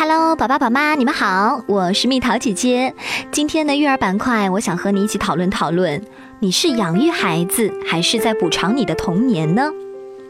[0.00, 2.94] Hello，宝宝宝妈，你们好，我是蜜桃姐姐。
[3.32, 6.00] 今天的育儿板块，我想和你一起讨论讨论，
[6.38, 9.68] 你是养育孩子，还是在补偿你的童年呢？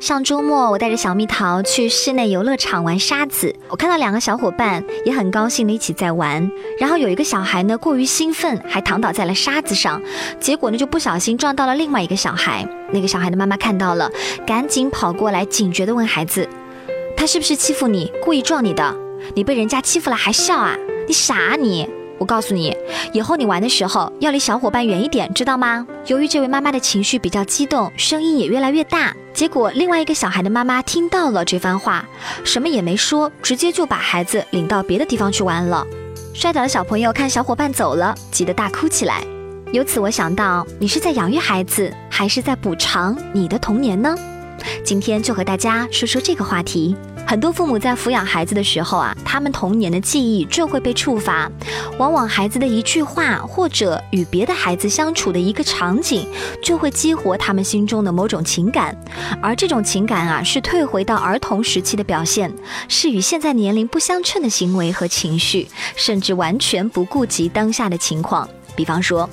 [0.01, 6.50] 上周末，我带着小蜜桃去室内游乐场玩沙子，我看到两个小伙伴也很高兴的一起在玩。
[6.80, 10.00] 然后有一个小孩呢，过于兴奋，还躺倒在了沙子上，
[10.41, 12.66] 结果呢就不小心撞到了另外一个小孩。
[12.91, 14.11] 那个小孩的妈妈看到了，
[14.46, 16.48] 赶紧跑过来，警觉的问孩子
[17.14, 18.96] ：“他是不是欺负你，故意撞你的？”
[19.34, 20.76] 你被人家欺负了还笑啊？
[21.06, 21.88] 你傻啊你！
[22.19, 22.77] 我告诉你，
[23.12, 25.86] 以后你玩的时候要离小伙伴远一点，知道吗？
[26.06, 32.05] 由于这位妈妈的情绪比较激动，声音也越来越大，结果另外一个小孩的妈妈听到了这番话，
[32.42, 35.86] 什么也没说，直接就把孩子领到别的地方去玩了。
[36.34, 39.22] 摔倒的小朋友看小伙伴走了，急得大哭起来。
[39.70, 44.16] 由此我想到，你是在养育孩子，还是在补偿你的童年呢？
[44.84, 46.97] 今天就和大家说说这个话题。
[47.28, 51.46] 很多父母在抚养孩子的时候啊，他们童年的记忆就会被触发，
[51.98, 56.27] 往往孩子的一句话或者与别的孩子相处的一个场景，
[56.62, 58.97] 就会激活他们心中的某种情感，
[59.42, 62.50] 而这种情感啊，是退回到儿童时期的表现，
[62.88, 68.48] 是与现在年龄不相称的行为和情绪，甚至完全不顾及当下的情况。
[68.79, 69.29] 比方说，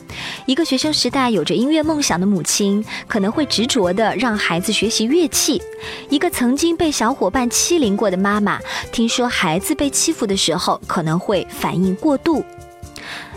[0.48, 5.62] 一个学生时代有着音乐梦想的母亲，可能会执着的让孩子学习乐器；
[6.10, 8.60] 一个曾经被小伙伴欺凌过的妈妈，
[8.92, 12.44] 听说孩子被欺负的时候，可能会反应过度。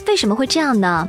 [0.06, 1.06] 为什么会这样呢？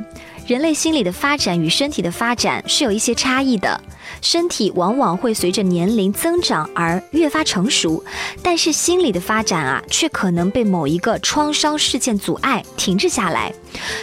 [0.50, 3.80] 人类心理的发展与身体的发展是有一些差异的。
[4.20, 8.02] 身体往往会随着年龄增长而越发成熟，
[8.42, 13.54] 但是心理的发展啊，却可能被某一个创伤事件阻碍停滞下来。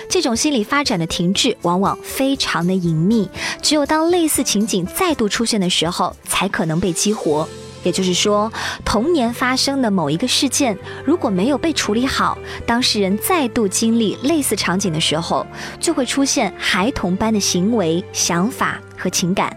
[0.09, 3.29] 这种心理发展的停滞往往非常的隐秘，
[3.61, 7.45] 只有当类似情景再度出现的时候，才可能被激活。
[7.87, 8.51] 也就是说，
[8.83, 15.47] 童年发生的某一个事件，如果没有被处理好，当事人再度经历类似场景的时候，
[15.79, 19.55] 就会出现孩童般的行为、想法和情感。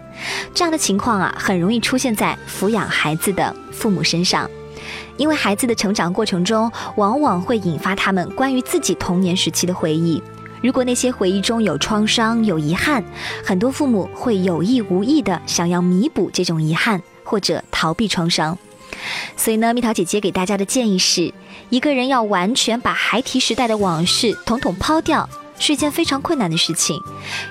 [0.53, 4.49] 这样的情况啊，很容易出现在抚养孩子的父母身上，
[5.17, 10.23] 因为孩子的成长过程中，往往会引发他们关于自己童年时期的回忆。
[10.61, 13.03] 如果那些回忆中有创伤、有遗憾，
[13.43, 17.01] 很多父母会有意无意的想要弥补这种遗憾。
[17.31, 18.57] 或者逃避创伤，
[19.37, 21.33] 所以呢，蜜桃姐姐给大家的建议是：
[21.69, 26.99] 一个人要完全把孩提时代的往事统统抛掉，是一件非常困难的事情。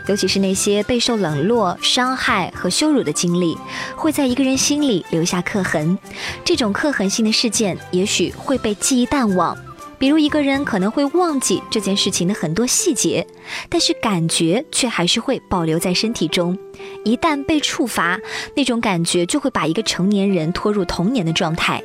[0.06, 3.56] 尤其是那些备受冷落、伤害和羞辱的经历，
[3.96, 5.98] 会在一个人心里留下刻痕。
[6.44, 9.56] 这种刻痕性的事件，也许会被记忆淡忘。
[10.00, 13.26] 比如一个人可能会忘记这件事情的很多细节，
[13.68, 16.58] 但是感觉却还是会保留在身体中。
[17.04, 18.18] 一旦被触发，
[18.56, 21.82] 那种感觉就会把一个成年人拖入童年的状态。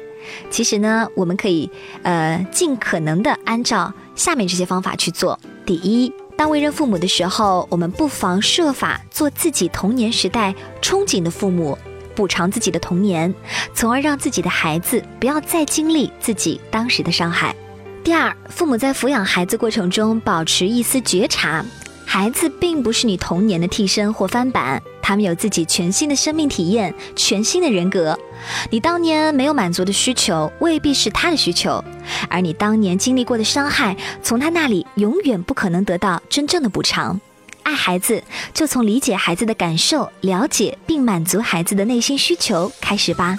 [0.49, 1.69] 其实呢，我们可以
[2.03, 5.37] 呃尽可能的按照下面这些方法去做。
[5.65, 11.77] 第一，当为人父母的时候，我们不妨设法做自己童年时代憧憬的父母，
[12.15, 13.35] 补偿自己的童年，
[13.73, 17.53] 从而让自己的孩子不要再经历自己当时的伤害。
[18.05, 21.65] 第二，父母在抚养孩子过程中保持一丝觉察，
[22.05, 28.15] 孩子并不是你童年的替身或翻版，他们有自己全新的生命体验、全新的人格。
[28.69, 31.83] 你当年没有满足的需求，未必是他的需求，
[32.29, 37.19] 而你当年经历过的伤害，从他那里永远不可能得到真正的补偿。
[37.63, 38.23] 爱孩子，
[38.53, 43.35] 就从理解孩子的感受、了解并满足孩子的内心需求开始吧。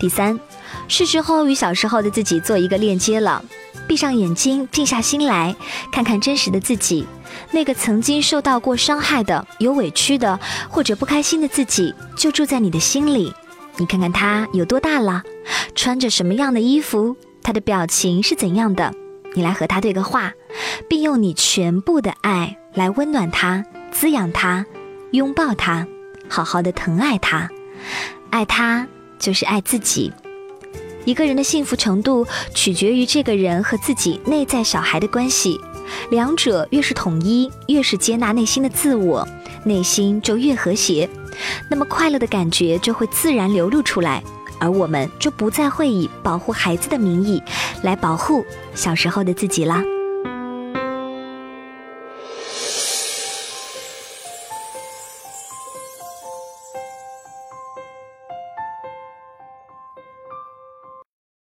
[0.00, 0.40] 第三，
[0.88, 3.44] 是时候与小时候的自己做一个链接了。
[3.86, 5.54] 闭上眼睛，静下心来，
[5.92, 7.06] 看看真实的自己，
[7.50, 13.32] 那个曾经受到过伤害的、有委屈的或者不开心的自己，就住在你的心里。
[13.76, 15.22] 你看看他有多大了，
[15.74, 18.92] 穿着什么样的衣服，他的表情是怎样的？
[19.34, 20.32] 你来和他对个话，
[20.88, 24.64] 并用你全部的爱来温暖他、滋养他、
[25.10, 25.86] 拥抱他，
[26.28, 27.50] 好好的疼爱他。
[28.30, 28.86] 爱他
[29.18, 30.12] 就是爱自己。
[31.04, 35.60] 一个人的幸福程度取决于这个人和自己内在小孩的关系，
[36.10, 39.26] 两者越是统一，越是接纳内心的自我，
[39.64, 41.08] 内心就越和谐，
[41.68, 44.22] 那么快乐的感觉就会自然流露出来，
[44.58, 47.42] 而我们就不再会以保护孩子的名义
[47.82, 49.82] 来保护小时候的自己啦。